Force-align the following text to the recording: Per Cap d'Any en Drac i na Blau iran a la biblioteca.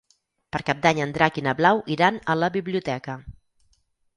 Per 0.55 0.61
Cap 0.69 0.79
d'Any 0.85 1.01
en 1.03 1.13
Drac 1.17 1.37
i 1.41 1.45
na 1.49 1.53
Blau 1.61 1.83
iran 1.97 2.17
a 2.35 2.39
la 2.45 2.51
biblioteca. 2.57 3.19